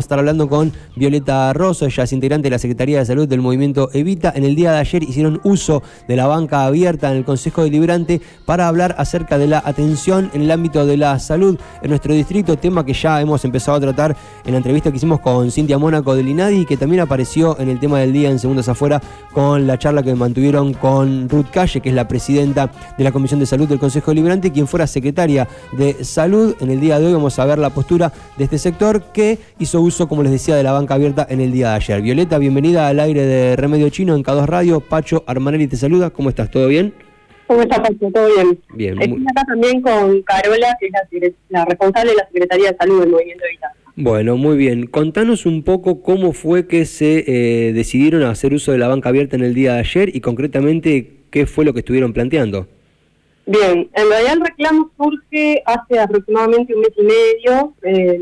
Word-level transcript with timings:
estar 0.00 0.18
hablando 0.18 0.48
con 0.48 0.72
Violeta 0.96 1.52
Rosso, 1.52 1.86
ella 1.86 2.04
es 2.04 2.12
integrante 2.12 2.46
de 2.46 2.50
la 2.50 2.58
Secretaría 2.58 2.98
de 2.98 3.06
Salud 3.06 3.28
del 3.28 3.40
movimiento 3.40 3.90
Evita. 3.92 4.32
En 4.34 4.44
el 4.44 4.54
día 4.54 4.72
de 4.72 4.78
ayer 4.78 5.02
hicieron 5.02 5.40
uso 5.44 5.82
de 6.08 6.16
la 6.16 6.26
banca 6.26 6.64
abierta 6.64 7.10
en 7.10 7.18
el 7.18 7.24
Consejo 7.24 7.64
Deliberante 7.64 8.20
para 8.44 8.68
hablar 8.68 8.94
acerca 8.98 9.38
de 9.38 9.46
la 9.46 9.62
atención 9.64 10.30
en 10.34 10.42
el 10.42 10.50
ámbito 10.50 10.86
de 10.86 10.96
la 10.96 11.18
salud 11.18 11.58
en 11.82 11.90
nuestro 11.90 12.14
distrito, 12.14 12.56
tema 12.56 12.84
que 12.84 12.92
ya 12.92 13.20
hemos 13.20 13.44
empezado 13.44 13.76
a 13.76 13.80
tratar 13.80 14.16
en 14.44 14.52
la 14.52 14.58
entrevista 14.58 14.90
que 14.90 14.96
hicimos 14.96 15.20
con 15.20 15.50
Cintia 15.50 15.78
Mónaco 15.78 16.14
del 16.14 16.28
INADI 16.28 16.66
que 16.66 16.76
también 16.76 17.00
apareció 17.00 17.58
en 17.58 17.68
el 17.68 17.78
tema 17.78 17.98
del 17.98 18.12
día 18.12 18.30
en 18.30 18.38
Segundos 18.38 18.68
Afuera 18.68 19.00
con 19.32 19.66
la 19.66 19.78
charla 19.78 20.02
que 20.02 20.14
mantuvieron 20.14 20.74
con 20.74 21.28
Ruth 21.28 21.50
Calle, 21.52 21.80
que 21.80 21.88
es 21.90 21.94
la 21.94 22.08
presidenta 22.08 22.70
de 22.96 23.04
la 23.04 23.12
Comisión 23.12 23.40
de 23.40 23.46
Salud 23.46 23.68
del 23.68 23.78
Consejo 23.78 24.10
Deliberante, 24.10 24.50
quien 24.50 24.66
fuera 24.66 24.86
secretaria 24.86 25.48
de 25.72 26.04
Salud. 26.04 26.54
En 26.60 26.70
el 26.70 26.80
día 26.80 26.98
de 26.98 27.06
hoy 27.06 27.12
vamos 27.12 27.38
a 27.38 27.44
ver 27.44 27.58
la 27.58 27.70
postura 27.70 28.12
de 28.36 28.44
este 28.44 28.58
sector 28.58 29.02
que 29.12 29.38
hizo 29.58 29.80
uso, 29.80 29.89
como 29.98 30.22
les 30.22 30.32
decía, 30.32 30.54
de 30.54 30.62
la 30.62 30.72
banca 30.72 30.94
abierta 30.94 31.26
en 31.28 31.40
el 31.40 31.52
día 31.52 31.70
de 31.70 31.74
ayer. 31.76 32.02
Violeta, 32.02 32.38
bienvenida 32.38 32.88
al 32.88 33.00
aire 33.00 33.26
de 33.26 33.56
Remedio 33.56 33.88
Chino 33.90 34.14
en 34.14 34.22
K2 34.22 34.46
Radio. 34.46 34.80
Pacho 34.80 35.24
Armanelli 35.26 35.66
te 35.66 35.76
saluda. 35.76 36.10
¿Cómo 36.10 36.28
estás? 36.28 36.50
¿Todo 36.50 36.68
bien? 36.68 36.94
¿Cómo 37.46 37.62
estás, 37.62 37.80
Pacho? 37.80 38.10
¿Todo 38.12 38.26
bien? 38.34 38.58
Bien. 38.74 39.02
Estoy 39.02 39.24
acá 39.28 39.44
también 39.46 39.82
con 39.82 40.22
Carola, 40.22 40.76
que 40.78 40.86
es 41.26 41.32
la, 41.48 41.64
responsable 41.64 42.12
de 42.12 42.16
la 42.16 42.26
Secretaría 42.26 42.70
de 42.70 42.76
Salud 42.76 43.00
del 43.00 43.10
Movimiento 43.10 43.44
Evita. 43.44 43.72
Bueno, 43.96 44.36
muy 44.36 44.56
bien. 44.56 44.86
Contanos 44.86 45.44
un 45.44 45.64
poco 45.64 46.02
cómo 46.02 46.32
fue 46.32 46.68
que 46.68 46.84
se 46.84 47.24
eh, 47.26 47.72
decidieron 47.72 48.22
a 48.22 48.30
hacer 48.30 48.54
uso 48.54 48.70
de 48.72 48.78
la 48.78 48.86
banca 48.86 49.08
abierta 49.08 49.34
en 49.36 49.42
el 49.42 49.54
día 49.54 49.74
de 49.74 49.80
ayer 49.80 50.14
y 50.14 50.20
concretamente 50.20 51.24
qué 51.30 51.46
fue 51.46 51.64
lo 51.64 51.72
que 51.72 51.80
estuvieron 51.80 52.12
planteando. 52.12 52.68
Bien, 53.46 53.90
en 53.94 54.08
realidad 54.08 54.34
el 54.34 54.40
reclamo 54.42 54.90
surge 54.96 55.62
hace 55.66 55.98
aproximadamente 55.98 56.72
un 56.72 56.80
mes 56.82 56.92
y 56.96 57.02
medio, 57.02 57.74
eh, 57.82 58.20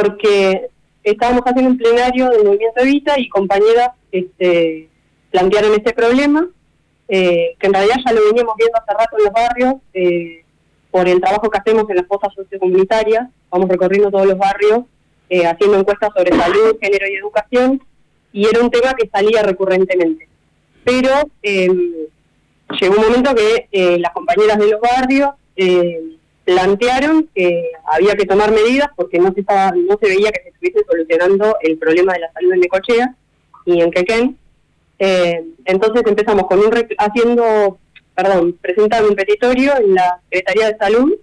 porque 0.00 0.68
estábamos 1.02 1.42
haciendo 1.44 1.70
un 1.70 1.78
plenario 1.78 2.30
del 2.30 2.44
Movimiento 2.44 2.80
Evita 2.80 3.18
y 3.18 3.28
compañeras 3.28 3.90
este, 4.12 4.88
plantearon 5.30 5.72
este 5.72 5.92
problema, 5.92 6.48
eh, 7.08 7.56
que 7.58 7.66
en 7.66 7.72
realidad 7.72 7.96
ya 8.04 8.12
lo 8.12 8.24
veníamos 8.26 8.54
viendo 8.56 8.78
hace 8.78 8.92
rato 8.92 9.16
en 9.18 9.24
los 9.24 9.32
barrios, 9.32 9.74
eh, 9.94 10.44
por 10.90 11.08
el 11.08 11.20
trabajo 11.20 11.50
que 11.50 11.58
hacemos 11.58 11.88
en 11.90 11.96
las 11.96 12.06
cosas 12.06 12.32
sociocomunitarias, 12.34 13.28
vamos 13.50 13.68
recorriendo 13.68 14.10
todos 14.10 14.26
los 14.26 14.38
barrios, 14.38 14.80
haciendo 15.30 15.78
encuestas 15.78 16.10
sobre 16.16 16.34
salud, 16.34 16.78
género 16.80 17.06
y 17.06 17.16
educación, 17.16 17.82
y 18.32 18.46
era 18.46 18.62
un 18.62 18.70
tema 18.70 18.94
que 18.94 19.10
salía 19.10 19.42
recurrentemente. 19.42 20.26
Pero 20.84 21.10
llegó 21.42 22.96
un 22.96 23.02
momento 23.02 23.34
que 23.34 23.68
eh, 23.72 23.98
las 23.98 24.12
compañeras 24.12 24.58
de 24.58 24.70
los 24.70 24.80
barrios 24.80 25.30
eh, 25.56 26.16
plantearon 26.48 27.28
que 27.34 27.72
había 27.84 28.14
que 28.14 28.24
tomar 28.24 28.50
medidas 28.50 28.88
porque 28.96 29.18
no 29.18 29.34
se 29.34 29.40
estaba, 29.40 29.70
no 29.72 29.98
se 30.00 30.08
veía 30.08 30.32
que 30.32 30.44
se 30.44 30.48
estuviese 30.48 30.82
solucionando 30.88 31.58
el 31.60 31.76
problema 31.76 32.14
de 32.14 32.20
la 32.20 32.32
salud 32.32 32.54
en 32.54 32.60
Necochea 32.60 33.14
y 33.66 33.82
en 33.82 33.90
Quequén. 33.90 34.38
Eh, 34.98 35.44
entonces 35.66 36.02
empezamos 36.06 36.46
con 36.46 36.60
un 36.60 36.72
haciendo, 36.96 37.78
perdón, 38.14 38.56
presentando 38.62 39.10
un 39.10 39.14
petitorio 39.14 39.76
en 39.76 39.94
la 39.94 40.22
Secretaría 40.30 40.68
de 40.68 40.78
Salud. 40.78 41.14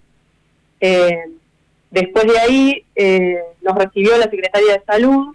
después 1.90 2.24
de 2.24 2.38
ahí 2.38 2.84
nos 3.62 3.74
recibió 3.74 4.16
la 4.18 4.30
Secretaría 4.30 4.74
de 4.74 4.82
Salud, 4.86 5.34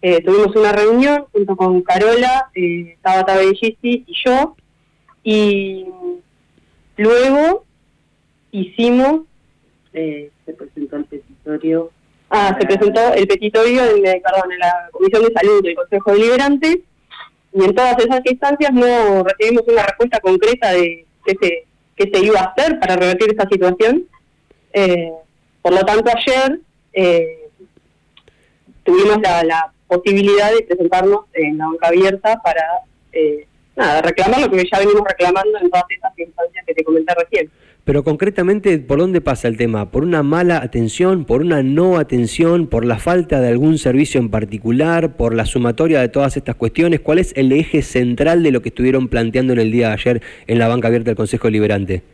tuvimos 0.00 0.56
una 0.56 0.72
reunión 0.72 1.26
junto 1.30 1.54
con 1.54 1.80
Carola, 1.82 2.50
Tabata 3.02 3.36
Bellici 3.36 3.78
y 3.82 4.14
yo, 4.24 4.56
y 5.22 5.86
luego 6.96 7.64
hicimos, 8.52 9.22
eh, 9.92 10.30
se 10.46 10.52
presentó 10.52 10.96
el 10.96 11.04
petitorio. 11.06 11.90
Ah, 12.30 12.56
se 12.58 12.66
presentó 12.66 13.12
el 13.12 13.26
petitorio 13.26 13.84
en, 13.84 14.06
eh, 14.06 14.22
perdón, 14.24 14.52
en 14.52 14.58
la 14.60 14.88
Comisión 14.92 15.24
de 15.24 15.32
Salud 15.32 15.62
del 15.62 15.74
Consejo 15.74 16.12
Deliberante 16.12 16.82
y 17.54 17.64
en 17.64 17.74
todas 17.74 17.98
esas 17.98 18.20
instancias 18.24 18.72
no 18.72 19.24
recibimos 19.24 19.64
una 19.66 19.82
respuesta 19.82 20.20
concreta 20.20 20.70
de 20.72 21.04
qué 21.24 21.36
se, 21.40 21.66
qué 21.96 22.10
se 22.12 22.24
iba 22.24 22.40
a 22.40 22.44
hacer 22.44 22.78
para 22.78 22.96
revertir 22.96 23.32
esa 23.32 23.48
situación. 23.48 24.06
Eh, 24.72 25.12
por 25.60 25.72
lo 25.72 25.80
tanto, 25.80 26.10
ayer 26.10 26.60
eh, 26.92 27.48
tuvimos 28.84 29.20
la, 29.20 29.42
la, 29.44 29.72
posibilidad 29.86 30.50
de 30.50 30.62
presentarnos 30.62 31.26
en 31.34 31.58
la 31.58 31.66
banca 31.66 31.88
abierta 31.88 32.40
para 32.42 32.64
eh, 33.12 33.46
nada, 33.76 34.00
reclamar 34.00 34.40
lo 34.40 34.50
que 34.50 34.64
ya 34.64 34.78
venimos 34.78 35.02
reclamando 35.06 35.58
en 35.58 35.68
todas 35.68 35.84
esas 35.90 36.18
instancias 36.18 36.64
que 36.64 36.72
te 36.72 36.82
comenté 36.82 37.14
recién. 37.14 37.50
Pero 37.84 38.04
concretamente, 38.04 38.78
¿por 38.78 39.00
dónde 39.00 39.20
pasa 39.20 39.48
el 39.48 39.56
tema? 39.56 39.90
¿Por 39.90 40.04
una 40.04 40.22
mala 40.22 40.58
atención, 40.58 41.24
por 41.24 41.40
una 41.40 41.64
no 41.64 41.98
atención, 41.98 42.68
por 42.68 42.84
la 42.84 43.00
falta 43.00 43.40
de 43.40 43.48
algún 43.48 43.76
servicio 43.76 44.20
en 44.20 44.30
particular, 44.30 45.16
por 45.16 45.34
la 45.34 45.46
sumatoria 45.46 46.00
de 46.00 46.08
todas 46.08 46.36
estas 46.36 46.54
cuestiones? 46.54 47.00
¿Cuál 47.00 47.18
es 47.18 47.32
el 47.36 47.50
eje 47.50 47.82
central 47.82 48.44
de 48.44 48.52
lo 48.52 48.62
que 48.62 48.68
estuvieron 48.68 49.08
planteando 49.08 49.52
en 49.52 49.58
el 49.58 49.72
día 49.72 49.88
de 49.88 49.94
ayer 49.94 50.22
en 50.46 50.60
la 50.60 50.68
banca 50.68 50.86
abierta 50.86 51.10
del 51.10 51.16
Consejo 51.16 51.50
Liberante? 51.50 52.04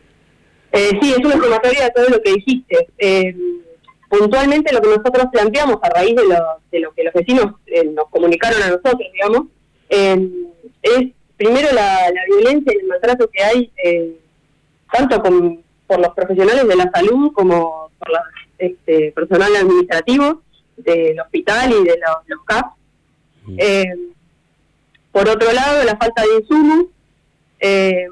Eh, 0.71 0.89
sí, 0.99 1.11
es 1.11 1.19
una 1.19 1.35
sumatoria 1.35 1.83
de 1.83 1.91
todo 1.91 2.09
lo 2.09 2.21
que 2.23 2.33
dijiste. 2.33 2.87
Eh, 2.97 3.35
puntualmente 4.09 4.73
lo 4.73 4.81
que 4.81 4.87
nosotros 4.87 5.27
planteamos 5.31 5.77
a 5.83 5.89
raíz 5.89 6.15
de 6.15 6.27
lo, 6.27 6.37
de 6.71 6.79
lo 6.79 6.91
que 6.93 7.03
los 7.03 7.13
vecinos 7.13 7.45
eh, 7.67 7.83
nos 7.83 8.09
comunicaron 8.09 8.59
a 8.63 8.69
nosotros, 8.69 9.01
digamos, 9.13 9.43
es 9.87 11.11
primero 11.37 11.67
la, 11.73 12.11
violencia 12.27 12.73
y 12.75 12.81
el 12.81 12.87
maltrato 12.87 13.29
que 13.29 13.43
hay, 13.43 13.71
eh, 14.93 14.97
tanto 14.97 15.23
por 15.87 15.99
los 15.99 16.13
profesionales 16.15 16.67
de 16.67 16.75
la 16.75 16.89
salud 16.91 17.31
como 17.33 17.91
por 17.97 18.09
el 18.57 18.71
este, 18.71 19.11
personal 19.11 19.55
administrativo 19.55 20.41
del 20.77 21.19
hospital 21.19 21.71
y 21.71 21.83
de 21.83 21.97
los, 21.97 22.27
los 22.27 22.43
CAP. 22.45 22.65
Mm. 23.45 23.55
Eh, 23.57 23.95
por 25.11 25.27
otro 25.27 25.51
lado, 25.51 25.83
la 25.83 25.97
falta 25.97 26.21
de 26.21 26.39
insumos. 26.39 26.85
Eh, 27.59 28.07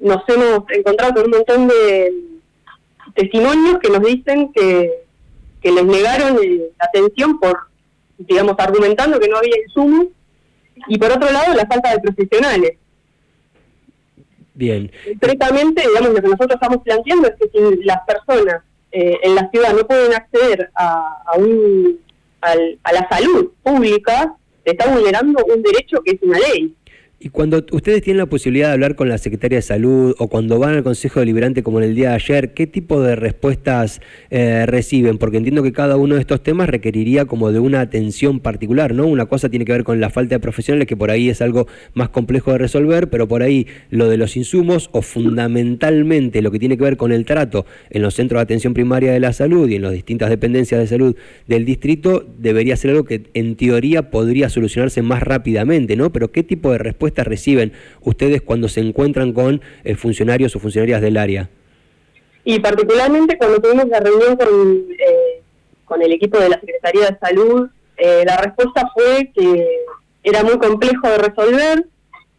nos 0.00 0.22
hemos 0.28 0.64
encontrado 0.70 1.14
con 1.14 1.24
un 1.24 1.30
montón 1.30 1.68
de 1.68 2.12
testimonios 3.14 3.78
que 3.78 3.90
nos 3.90 4.02
dicen 4.02 4.52
que, 4.52 5.04
que 5.62 5.72
les 5.72 5.84
negaron 5.84 6.36
la 6.36 6.84
atención 6.86 7.38
por, 7.38 7.58
digamos, 8.18 8.54
argumentando 8.58 9.18
que 9.18 9.28
no 9.28 9.38
había 9.38 9.56
insumos 9.66 10.08
y 10.88 10.98
por 10.98 11.12
otro 11.12 11.30
lado 11.30 11.54
la 11.54 11.66
falta 11.66 11.90
de 11.90 12.00
profesionales. 12.00 12.76
Bien. 14.54 14.90
Concretamente, 15.20 15.82
digamos, 15.82 16.10
lo 16.10 16.22
que 16.22 16.28
nosotros 16.28 16.54
estamos 16.54 16.82
planteando 16.84 17.28
es 17.28 17.34
que 17.34 17.48
si 17.52 17.82
las 17.84 18.00
personas 18.06 18.62
eh, 18.92 19.18
en 19.22 19.34
la 19.34 19.50
ciudad 19.50 19.74
no 19.74 19.86
pueden 19.86 20.14
acceder 20.14 20.70
a, 20.74 21.24
a, 21.26 21.36
un, 21.36 21.98
a 22.40 22.92
la 22.92 23.08
salud 23.08 23.50
pública, 23.62 24.36
se 24.64 24.70
está 24.70 24.88
vulnerando 24.88 25.44
un 25.44 25.62
derecho 25.62 26.00
que 26.02 26.12
es 26.12 26.22
una 26.22 26.38
ley. 26.38 26.74
Y 27.24 27.30
cuando 27.30 27.64
ustedes 27.72 28.02
tienen 28.02 28.18
la 28.18 28.26
posibilidad 28.26 28.66
de 28.66 28.74
hablar 28.74 28.96
con 28.96 29.08
la 29.08 29.16
Secretaria 29.16 29.56
de 29.56 29.62
Salud 29.62 30.14
o 30.18 30.28
cuando 30.28 30.58
van 30.58 30.74
al 30.74 30.82
Consejo 30.82 31.20
Deliberante 31.20 31.62
como 31.62 31.78
en 31.78 31.84
el 31.84 31.94
día 31.94 32.10
de 32.10 32.16
ayer, 32.16 32.52
¿qué 32.52 32.66
tipo 32.66 33.00
de 33.00 33.16
respuestas 33.16 34.02
eh, 34.28 34.66
reciben? 34.66 35.16
Porque 35.16 35.38
entiendo 35.38 35.62
que 35.62 35.72
cada 35.72 35.96
uno 35.96 36.16
de 36.16 36.20
estos 36.20 36.42
temas 36.42 36.68
requeriría 36.68 37.24
como 37.24 37.50
de 37.50 37.60
una 37.60 37.80
atención 37.80 38.40
particular, 38.40 38.92
¿no? 38.92 39.06
Una 39.06 39.24
cosa 39.24 39.48
tiene 39.48 39.64
que 39.64 39.72
ver 39.72 39.84
con 39.84 40.00
la 40.00 40.10
falta 40.10 40.34
de 40.34 40.40
profesionales, 40.40 40.86
que 40.86 40.98
por 40.98 41.10
ahí 41.10 41.30
es 41.30 41.40
algo 41.40 41.66
más 41.94 42.10
complejo 42.10 42.52
de 42.52 42.58
resolver, 42.58 43.08
pero 43.08 43.26
por 43.26 43.42
ahí 43.42 43.68
lo 43.88 44.10
de 44.10 44.18
los 44.18 44.36
insumos 44.36 44.90
o 44.92 45.00
fundamentalmente 45.00 46.42
lo 46.42 46.50
que 46.50 46.58
tiene 46.58 46.76
que 46.76 46.84
ver 46.84 46.98
con 46.98 47.10
el 47.10 47.24
trato 47.24 47.64
en 47.88 48.02
los 48.02 48.12
centros 48.12 48.40
de 48.40 48.42
atención 48.42 48.74
primaria 48.74 49.14
de 49.14 49.20
la 49.20 49.32
salud 49.32 49.66
y 49.70 49.76
en 49.76 49.82
las 49.82 49.92
distintas 49.92 50.28
dependencias 50.28 50.78
de 50.78 50.86
salud 50.86 51.16
del 51.46 51.64
distrito 51.64 52.22
debería 52.36 52.76
ser 52.76 52.90
algo 52.90 53.04
que 53.04 53.22
en 53.32 53.56
teoría 53.56 54.10
podría 54.10 54.50
solucionarse 54.50 55.00
más 55.00 55.22
rápidamente, 55.22 55.96
¿no? 55.96 56.12
Pero 56.12 56.30
¿qué 56.30 56.42
tipo 56.42 56.70
de 56.70 56.76
respuesta 56.76 57.13
reciben 57.22 57.72
ustedes 58.00 58.42
cuando 58.42 58.68
se 58.68 58.80
encuentran 58.80 59.32
con 59.32 59.60
eh, 59.84 59.94
funcionarios 59.94 60.56
o 60.56 60.58
funcionarias 60.58 61.00
del 61.00 61.16
área? 61.16 61.50
Y 62.44 62.58
particularmente 62.58 63.38
cuando 63.38 63.60
tuvimos 63.60 63.86
la 63.88 64.00
reunión 64.00 64.36
con, 64.36 64.48
eh, 64.48 65.42
con 65.84 66.02
el 66.02 66.12
equipo 66.12 66.38
de 66.38 66.48
la 66.48 66.58
Secretaría 66.58 67.10
de 67.10 67.18
Salud, 67.18 67.68
eh, 67.96 68.24
la 68.26 68.36
respuesta 68.38 68.90
fue 68.92 69.30
que 69.34 69.66
era 70.22 70.42
muy 70.42 70.58
complejo 70.58 71.08
de 71.08 71.18
resolver, 71.18 71.86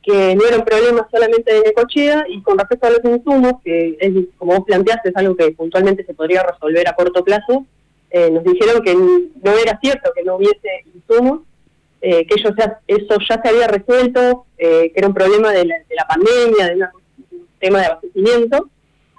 que 0.03 0.35
no 0.35 0.45
era 0.45 0.57
un 0.57 0.65
problema 0.65 1.07
solamente 1.09 1.53
de 1.53 1.61
Necochea 1.61 2.25
y 2.27 2.41
con 2.41 2.57
respecto 2.59 2.87
a 2.87 2.91
los 2.91 3.05
insumos, 3.05 3.53
que 3.63 3.97
es, 3.99 4.13
como 4.37 4.55
vos 4.55 4.65
planteaste 4.65 5.09
es 5.09 5.15
algo 5.15 5.35
que 5.35 5.51
puntualmente 5.51 6.03
se 6.05 6.13
podría 6.13 6.43
resolver 6.43 6.87
a 6.87 6.93
corto 6.93 7.23
plazo, 7.23 7.65
nos 8.31 8.45
dijeron 8.45 8.81
que 8.81 8.95
no 8.95 9.57
era 9.61 9.77
cierto 9.81 10.09
que 10.15 10.23
no 10.23 10.37
hubiese 10.37 10.85
insumos 10.93 11.41
eh, 12.01 12.25
que 12.27 12.35
eso 12.35 12.53
ya, 12.57 12.79
eso 12.87 13.17
ya 13.27 13.41
se 13.41 13.49
había 13.49 13.67
resuelto, 13.67 14.45
eh, 14.57 14.91
que 14.91 14.99
era 14.99 15.07
un 15.07 15.13
problema 15.13 15.51
de 15.51 15.65
la, 15.65 16.07
pandemia, 16.07 16.67
de 16.67 16.75
un 17.31 17.47
tema 17.59 17.79
de 17.79 17.85
abastecimiento, 17.85 18.69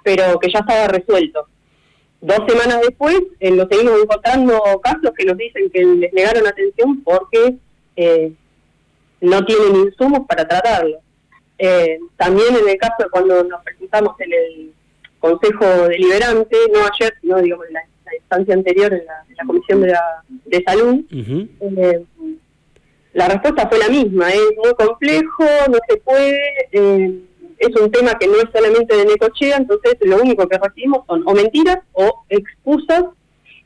pero 0.03 0.39
que 0.39 0.51
ya 0.51 0.59
estaba 0.59 0.87
resuelto. 0.87 1.47
Dos 2.21 2.39
semanas 2.47 2.81
después 2.81 3.21
eh, 3.39 3.51
nos 3.51 3.67
seguimos 3.69 4.01
encontrando 4.01 4.61
casos 4.81 5.11
que 5.15 5.25
nos 5.25 5.37
dicen 5.37 5.69
que 5.69 5.83
les 5.83 6.13
negaron 6.13 6.47
atención 6.47 7.03
porque 7.03 7.57
no 9.21 9.45
tienen 9.45 9.75
insumos 9.75 10.21
para 10.27 10.47
tratarlo. 10.47 10.99
también 12.15 12.55
en 12.55 12.69
el 12.69 12.77
caso 12.77 13.03
de 13.03 13.09
cuando 13.09 13.43
nos 13.43 13.63
presentamos 13.63 14.15
en 14.21 14.31
el 14.31 14.73
Consejo 15.19 15.89
Deliberante, 15.89 16.55
no 16.71 16.79
ayer, 16.85 17.13
sino 17.21 17.41
digamos 17.41 17.67
en 17.67 17.73
la, 17.73 17.81
la 18.07 18.15
instancia 18.15 18.53
anterior 18.53 18.93
en 18.93 19.05
la, 19.05 19.45
Comisión 19.45 19.81
de, 19.81 19.93
de 20.45 20.63
Salud, 20.63 21.05
eh, 21.11 22.05
la 23.17 23.27
respuesta 23.27 23.67
fue 23.67 23.79
la 23.79 23.89
misma, 23.89 24.29
es 24.29 24.51
muy 24.63 24.75
complejo, 24.75 25.43
no 25.71 25.79
se 25.89 25.97
puede, 25.97 26.39
eh, 26.71 27.19
es 27.57 27.81
un 27.81 27.91
tema 27.91 28.13
que 28.13 28.27
no 28.27 28.35
es 28.35 28.45
solamente 28.53 28.95
de 28.95 29.05
Necochea, 29.05 29.57
entonces 29.57 29.97
lo 30.01 30.17
único 30.17 30.47
que 30.47 30.59
recibimos 30.59 31.03
son 31.07 31.23
o 31.25 31.33
mentiras 31.33 31.79
o 31.93 32.25
excusas 32.29 33.05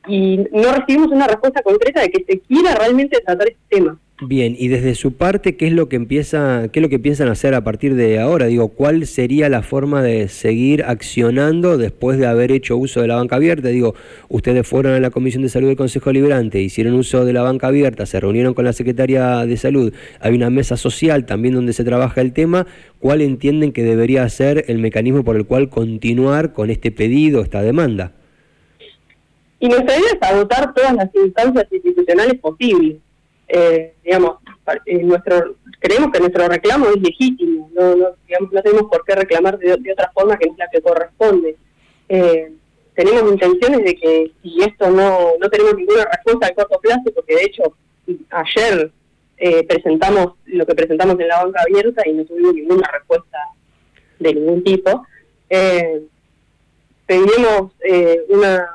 y 0.08 0.38
no 0.52 0.72
recibimos 0.72 1.08
una 1.08 1.26
respuesta 1.26 1.60
concreta 1.62 2.00
de 2.00 2.08
que 2.08 2.24
se 2.24 2.40
quiera 2.40 2.74
realmente 2.76 3.20
tratar 3.20 3.48
este 3.48 3.60
tema. 3.68 3.98
Bien, 4.24 4.54
y 4.56 4.68
desde 4.68 4.94
su 4.94 5.14
parte, 5.14 5.56
¿qué 5.56 5.66
es 5.66 5.72
lo 5.72 5.88
que 5.88 5.96
empieza, 5.96 6.68
qué 6.68 6.78
es 6.78 6.82
lo 6.82 6.88
que 6.88 7.00
piensan 7.00 7.26
hacer 7.26 7.56
a 7.56 7.64
partir 7.64 7.96
de 7.96 8.20
ahora? 8.20 8.46
Digo, 8.46 8.68
¿cuál 8.68 9.04
sería 9.08 9.48
la 9.48 9.62
forma 9.62 10.00
de 10.00 10.28
seguir 10.28 10.84
accionando 10.84 11.76
después 11.76 12.18
de 12.18 12.28
haber 12.28 12.52
hecho 12.52 12.76
uso 12.76 13.00
de 13.00 13.08
la 13.08 13.16
banca 13.16 13.34
abierta? 13.34 13.70
Digo, 13.70 13.96
ustedes 14.28 14.64
fueron 14.64 14.92
a 14.92 15.00
la 15.00 15.10
Comisión 15.10 15.42
de 15.42 15.48
Salud 15.48 15.66
del 15.66 15.76
Consejo 15.76 16.12
Liberante, 16.12 16.60
hicieron 16.60 16.94
uso 16.94 17.24
de 17.24 17.32
la 17.32 17.42
banca 17.42 17.66
abierta, 17.66 18.06
se 18.06 18.20
reunieron 18.20 18.54
con 18.54 18.64
la 18.64 18.72
Secretaría 18.72 19.44
de 19.44 19.56
Salud, 19.56 19.92
hay 20.20 20.36
una 20.36 20.50
mesa 20.50 20.76
social 20.76 21.26
también 21.26 21.56
donde 21.56 21.72
se 21.72 21.82
trabaja 21.82 22.20
el 22.20 22.32
tema. 22.32 22.68
¿Cuál 23.00 23.22
entienden 23.22 23.72
que 23.72 23.82
debería 23.82 24.28
ser 24.28 24.66
el 24.68 24.78
mecanismo 24.78 25.24
por 25.24 25.34
el 25.34 25.46
cual 25.46 25.68
continuar 25.68 26.52
con 26.52 26.70
este 26.70 26.92
pedido, 26.92 27.42
esta 27.42 27.60
demanda? 27.60 28.12
Y 29.58 29.68
nuestra 29.68 29.98
idea 29.98 30.10
es 30.12 30.30
agotar 30.30 30.72
todas 30.74 30.94
las 30.94 31.10
instancias 31.12 31.66
institucionales 31.72 32.34
posibles 32.38 32.98
eh, 33.48 33.94
digamos, 34.04 34.38
eh, 34.86 35.02
nuestro 35.02 35.56
creemos 35.78 36.12
que 36.12 36.20
nuestro 36.20 36.48
reclamo 36.48 36.86
es 36.88 37.02
legítimo, 37.02 37.68
no, 37.74 37.96
no, 37.96 38.08
digamos, 38.26 38.52
no 38.52 38.62
tenemos 38.62 38.90
por 38.90 39.04
qué 39.04 39.14
reclamar 39.14 39.58
de, 39.58 39.72
otra 39.72 40.10
forma 40.14 40.36
que 40.38 40.46
no 40.46 40.52
es 40.52 40.58
la 40.58 40.68
que 40.68 40.80
corresponde. 40.80 41.56
Eh, 42.08 42.52
tenemos 42.94 43.30
intenciones 43.30 43.84
de 43.84 43.94
que 43.96 44.30
si 44.42 44.62
esto 44.62 44.90
no, 44.90 45.32
no 45.40 45.50
tenemos 45.50 45.74
ninguna 45.74 46.04
respuesta 46.04 46.46
a 46.46 46.54
corto 46.54 46.78
plazo, 46.80 47.10
porque 47.14 47.34
de 47.34 47.44
hecho 47.44 47.74
ayer 48.30 48.92
eh, 49.38 49.66
presentamos 49.66 50.34
lo 50.46 50.64
que 50.66 50.74
presentamos 50.74 51.18
en 51.18 51.28
la 51.28 51.42
banca 51.42 51.62
abierta 51.62 52.02
y 52.06 52.12
no 52.12 52.24
tuvimos 52.24 52.54
ninguna 52.54 52.88
respuesta 52.92 53.38
de 54.18 54.34
ningún 54.34 54.62
tipo, 54.62 55.04
eh, 55.50 56.02
pedimos 57.06 57.72
una 58.28 58.68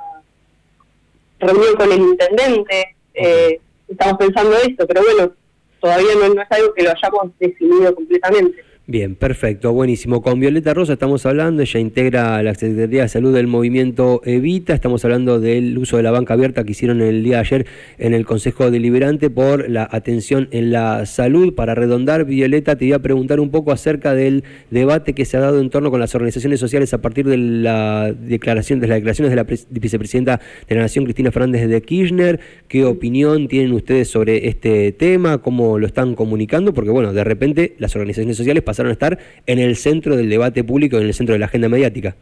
reunión 1.40 1.76
con 1.76 1.92
el 1.92 2.00
intendente, 2.00 2.96
eh, 3.14 3.62
estamos 3.88 4.18
pensando 4.18 4.56
esto, 4.58 4.86
pero 4.88 5.02
bueno, 5.04 5.34
todavía 5.80 6.16
no, 6.16 6.34
no 6.34 6.42
es 6.42 6.52
algo 6.52 6.74
que 6.74 6.84
lo 6.84 6.92
hayamos 6.92 7.38
definido 7.40 7.94
completamente. 7.96 8.64
Bien, 8.90 9.16
perfecto, 9.16 9.74
buenísimo. 9.74 10.22
Con 10.22 10.40
Violeta 10.40 10.74
Rosa 10.74 10.94
estamos 10.94 11.26
hablando, 11.26 11.62
ella 11.62 11.78
integra 11.78 12.42
la 12.42 12.56
Secretaría 12.56 13.02
de 13.02 13.10
Salud 13.10 13.36
del 13.36 13.46
movimiento 13.46 14.22
Evita, 14.24 14.74
estamos 14.74 15.04
hablando 15.04 15.42
del 15.42 15.78
uso 15.78 15.98
de 15.98 16.04
la 16.04 16.12
banca 16.12 16.36
abierta 16.36 16.64
que 16.64 16.72
hicieron 16.72 17.02
el 17.02 17.22
día 17.22 17.36
de 17.36 17.42
ayer 17.42 17.66
en 17.98 18.14
el 18.14 18.26
Consejo 18.26 18.72
Deliberante 18.72 19.30
por 19.30 19.70
la 19.70 19.90
atención 19.92 20.48
en 20.52 20.72
la 20.72 21.06
salud. 21.06 21.54
Para 21.54 21.76
redondar, 21.76 22.24
Violeta, 22.24 22.78
te 22.78 22.86
iba 22.86 22.96
a 22.96 23.02
preguntar 23.02 23.42
un 23.42 23.52
poco 23.52 23.74
acerca 23.74 24.14
del 24.14 24.46
debate 24.72 25.12
que 25.12 25.26
se 25.26 25.36
ha 25.36 25.42
dado 25.42 25.60
en 25.60 25.70
torno 25.70 25.92
con 25.92 26.00
las 26.00 26.16
organizaciones 26.16 26.62
sociales 26.62 26.94
a 26.94 27.02
partir 27.02 27.28
de 27.28 27.36
la 27.36 28.14
declaración, 28.14 28.80
de 28.80 28.88
las 28.88 29.00
declaraciones 29.00 29.32
de 29.32 29.36
la 29.36 29.46
vicepresidenta 29.70 30.40
de 30.66 30.76
la 30.76 30.84
Nación, 30.84 31.04
Cristina 31.04 31.34
Fernández 31.34 31.68
de 31.68 31.82
Kirchner. 31.82 32.40
¿Qué 32.70 32.86
opinión 32.86 33.50
tienen 33.50 33.74
ustedes 33.74 34.08
sobre 34.08 34.48
este 34.48 34.94
tema? 34.94 35.40
¿Cómo 35.40 35.78
lo 35.78 35.88
están 35.88 36.16
comunicando? 36.16 36.74
Porque 36.74 36.90
bueno, 36.90 37.12
de 37.12 37.26
repente 37.26 37.76
las 37.80 37.94
organizaciones 37.94 38.38
sociales 38.38 38.64
pasan 38.64 38.77
pasaron 38.78 38.92
a 38.92 38.94
estar 38.94 39.18
en 39.48 39.60
el 39.60 39.76
centro 39.76 40.16
del 40.16 40.30
debate 40.30 40.64
público, 40.64 40.98
en 40.98 41.08
el 41.08 41.14
centro 41.14 41.34
de 41.34 41.40
la 41.40 41.48
agenda 41.48 41.68
mediática. 41.68 42.16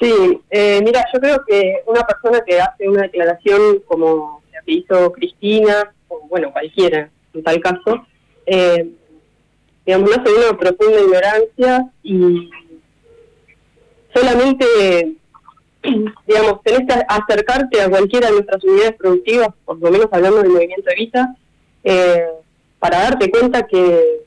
Sí, 0.00 0.12
eh, 0.50 0.80
mira, 0.84 1.04
yo 1.12 1.20
creo 1.20 1.44
que 1.46 1.78
una 1.86 2.02
persona 2.02 2.40
que 2.46 2.60
hace 2.60 2.88
una 2.88 3.02
declaración 3.02 3.80
como 3.86 4.42
la 4.52 4.60
que 4.62 4.72
hizo 4.72 5.12
Cristina, 5.12 5.92
o 6.08 6.20
bueno, 6.28 6.52
cualquiera 6.52 7.10
en 7.32 7.42
tal 7.42 7.60
caso, 7.60 8.06
eh, 8.46 8.90
digamos, 9.84 10.10
no 10.10 10.22
hace 10.22 10.32
una 10.32 10.56
profunda 10.56 11.00
ignorancia 11.00 11.90
y 12.04 12.50
solamente, 14.14 15.16
digamos, 16.28 16.62
tenés 16.62 16.86
que 16.86 17.04
acercarte 17.08 17.80
a 17.80 17.90
cualquiera 17.90 18.28
de 18.28 18.34
nuestras 18.34 18.62
unidades 18.62 18.94
productivas, 18.94 19.48
por 19.64 19.80
lo 19.80 19.90
menos 19.90 20.06
hablando 20.12 20.42
del 20.42 20.52
movimiento 20.52 20.90
de 20.90 20.96
Vita, 20.96 21.36
eh, 21.82 22.26
para 22.78 23.00
darte 23.00 23.30
cuenta 23.30 23.66
que 23.66 24.23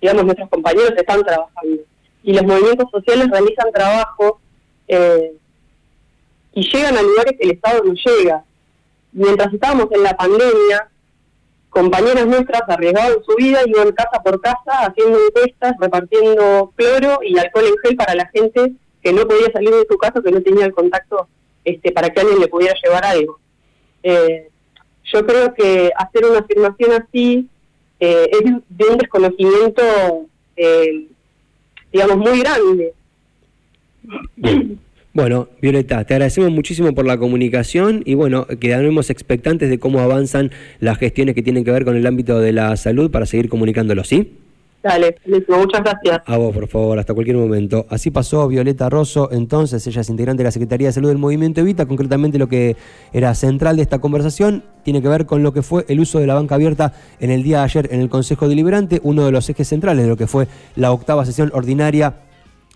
digamos, 0.00 0.24
nuestros 0.24 0.48
compañeros 0.48 0.92
están 0.96 1.22
trabajando. 1.22 1.82
Y 2.22 2.32
los 2.32 2.44
movimientos 2.44 2.90
sociales 2.90 3.28
realizan 3.30 3.72
trabajo 3.72 4.40
eh, 4.88 5.32
y 6.52 6.62
llegan 6.62 6.96
a 6.96 7.02
lugares 7.02 7.34
que 7.38 7.44
el 7.44 7.52
Estado 7.52 7.82
no 7.84 7.94
llega. 7.94 8.44
Mientras 9.12 9.52
estábamos 9.52 9.86
en 9.92 10.02
la 10.02 10.16
pandemia, 10.16 10.88
compañeras 11.70 12.26
nuestras 12.26 12.62
arriesgaban 12.68 13.22
su 13.24 13.34
vida 13.36 13.60
iban 13.66 13.92
casa 13.92 14.22
por 14.22 14.40
casa 14.40 14.86
haciendo 14.86 15.18
encuestas, 15.26 15.74
repartiendo 15.78 16.72
cloro 16.74 17.18
y 17.22 17.38
alcohol 17.38 17.66
en 17.66 17.76
gel 17.82 17.96
para 17.96 18.14
la 18.14 18.26
gente 18.28 18.72
que 19.02 19.12
no 19.12 19.26
podía 19.26 19.52
salir 19.52 19.70
de 19.70 19.86
su 19.88 19.96
casa, 19.98 20.22
que 20.22 20.32
no 20.32 20.40
tenía 20.42 20.66
el 20.66 20.72
contacto 20.72 21.28
este, 21.64 21.92
para 21.92 22.10
que 22.10 22.20
alguien 22.20 22.40
le 22.40 22.48
pudiera 22.48 22.74
llevar 22.82 23.04
algo. 23.04 23.38
Eh, 24.02 24.48
yo 25.04 25.26
creo 25.26 25.54
que 25.54 25.92
hacer 25.96 26.24
una 26.24 26.40
afirmación 26.40 26.92
así 26.92 27.48
eh, 28.00 28.30
es 28.30 28.52
de 28.68 28.84
un 28.84 28.98
desconocimiento, 28.98 29.82
eh, 30.56 31.06
digamos, 31.92 32.16
muy 32.18 32.40
grande. 32.40 32.92
Bueno, 35.16 35.48
Violeta, 35.62 36.04
te 36.04 36.12
agradecemos 36.12 36.50
muchísimo 36.50 36.94
por 36.94 37.06
la 37.06 37.16
comunicación 37.16 38.02
y 38.04 38.12
bueno, 38.12 38.46
quedaremos 38.60 39.08
expectantes 39.08 39.70
de 39.70 39.78
cómo 39.78 40.00
avanzan 40.00 40.50
las 40.78 40.98
gestiones 40.98 41.34
que 41.34 41.42
tienen 41.42 41.64
que 41.64 41.70
ver 41.70 41.86
con 41.86 41.96
el 41.96 42.06
ámbito 42.06 42.38
de 42.38 42.52
la 42.52 42.76
salud 42.76 43.10
para 43.10 43.24
seguir 43.24 43.48
comunicándolo, 43.48 44.04
¿sí? 44.04 44.34
Dale, 44.86 45.16
muchas 45.48 45.82
gracias. 45.82 46.22
A 46.26 46.36
vos, 46.36 46.54
por 46.54 46.68
favor, 46.68 46.98
hasta 47.00 47.12
cualquier 47.12 47.36
momento. 47.36 47.86
Así 47.90 48.12
pasó 48.12 48.46
Violeta 48.46 48.88
Rosso, 48.88 49.28
entonces 49.32 49.84
ella 49.84 50.00
es 50.02 50.08
integrante 50.08 50.42
de 50.42 50.44
la 50.44 50.52
Secretaría 50.52 50.86
de 50.86 50.92
Salud 50.92 51.08
del 51.08 51.18
Movimiento 51.18 51.60
Evita, 51.60 51.86
concretamente 51.86 52.38
lo 52.38 52.48
que 52.48 52.76
era 53.12 53.34
central 53.34 53.76
de 53.76 53.82
esta 53.82 53.98
conversación 53.98 54.62
tiene 54.84 55.02
que 55.02 55.08
ver 55.08 55.26
con 55.26 55.42
lo 55.42 55.52
que 55.52 55.62
fue 55.62 55.84
el 55.88 55.98
uso 55.98 56.20
de 56.20 56.28
la 56.28 56.34
banca 56.34 56.54
abierta 56.54 56.92
en 57.18 57.32
el 57.32 57.42
día 57.42 57.58
de 57.58 57.64
ayer 57.64 57.88
en 57.90 58.00
el 58.00 58.08
Consejo 58.08 58.48
Deliberante, 58.48 59.00
uno 59.02 59.24
de 59.24 59.32
los 59.32 59.50
ejes 59.50 59.66
centrales 59.66 60.04
de 60.04 60.08
lo 60.08 60.16
que 60.16 60.28
fue 60.28 60.46
la 60.76 60.92
octava 60.92 61.26
sesión 61.26 61.50
ordinaria 61.52 62.14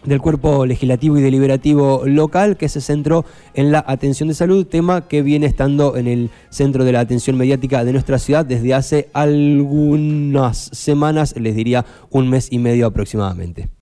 del 0.04 0.20
cuerpo 0.20 0.66
legislativo 0.66 1.18
y 1.18 1.22
deliberativo 1.22 2.02
local 2.04 2.56
que 2.56 2.68
se 2.68 2.80
centró 2.80 3.24
en 3.54 3.72
la 3.72 3.82
atención 3.86 4.28
de 4.28 4.34
salud, 4.34 4.66
tema 4.66 5.08
que 5.08 5.22
viene 5.22 5.46
estando 5.46 5.96
en 5.96 6.06
el 6.06 6.30
centro 6.50 6.84
de 6.84 6.92
la 6.92 7.00
atención 7.00 7.36
mediática 7.36 7.84
de 7.84 7.92
nuestra 7.92 8.18
ciudad 8.18 8.44
desde 8.44 8.74
hace 8.74 9.08
algunas 9.12 10.58
semanas, 10.72 11.34
les 11.36 11.54
diría 11.54 11.86
un 12.10 12.28
mes 12.28 12.48
y 12.50 12.58
medio 12.58 12.86
aproximadamente. 12.86 13.70